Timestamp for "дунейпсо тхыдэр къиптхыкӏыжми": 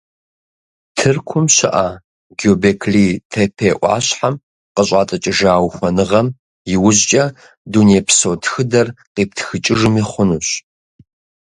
7.71-10.01